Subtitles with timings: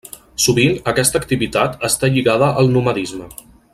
[0.43, 3.29] Sovint aquesta activitat està lligada al nomadisme.